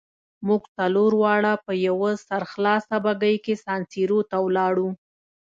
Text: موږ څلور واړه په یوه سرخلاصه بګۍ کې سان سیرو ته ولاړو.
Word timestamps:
موږ 0.47 0.61
څلور 0.77 1.11
واړه 1.21 1.53
په 1.65 1.73
یوه 1.87 2.11
سرخلاصه 2.27 2.95
بګۍ 3.05 3.35
کې 3.45 3.53
سان 3.63 3.81
سیرو 3.91 4.19
ته 4.29 4.37
ولاړو. 4.45 4.89